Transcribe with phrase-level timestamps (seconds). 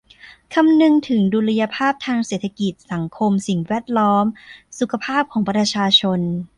[0.53, 4.25] คำนึงถึงดุลยภาพทางเศรษฐกิจ สังคม สิ่งแวดล้อม
[4.79, 6.19] สุขภาพของประชาชน